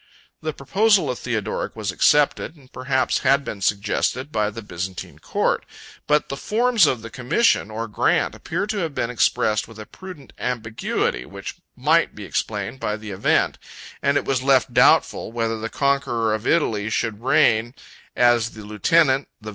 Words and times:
The 0.41 0.51
proposal 0.51 1.11
of 1.11 1.19
Theodoric 1.19 1.75
was 1.75 1.91
accepted, 1.91 2.55
and 2.55 2.73
perhaps 2.73 3.19
had 3.19 3.45
been 3.45 3.61
suggested, 3.61 4.31
by 4.31 4.49
the 4.49 4.63
Byzantine 4.63 5.19
court. 5.19 5.63
But 6.07 6.27
the 6.29 6.37
forms 6.37 6.87
of 6.87 7.03
the 7.03 7.11
commission, 7.11 7.69
or 7.69 7.87
grant, 7.87 8.33
appear 8.33 8.65
to 8.65 8.79
have 8.79 8.95
been 8.95 9.11
expressed 9.11 9.67
with 9.67 9.77
a 9.79 9.85
prudent 9.85 10.33
ambiguity, 10.39 11.23
which 11.23 11.57
might 11.75 12.15
be 12.15 12.25
explained 12.25 12.79
by 12.79 12.97
the 12.97 13.11
event; 13.11 13.59
and 14.01 14.17
it 14.17 14.25
was 14.25 14.41
left 14.41 14.73
doubtful, 14.73 15.31
whether 15.31 15.59
the 15.59 15.69
conqueror 15.69 16.33
of 16.33 16.47
Italy 16.47 16.89
should 16.89 17.21
reign 17.23 17.75
as 18.15 18.49
the 18.49 18.63
lieutenant, 18.63 18.69
the 18.69 18.69
vassal, 18.69 18.69
or 18.69 18.69
the 18.69 18.69
ally, 18.69 18.69
of 18.71 18.71
the 18.71 18.71
emperor 18.71 19.19
of 19.19 19.25
the 19.37 19.47
East. 19.49 19.49